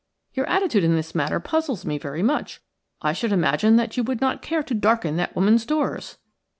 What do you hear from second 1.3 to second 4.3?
puzzles me very much. I should imagine that you would